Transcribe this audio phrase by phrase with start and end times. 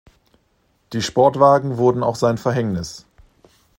[0.93, 3.05] Die Sportwagen wurden auch sein Verhängnis.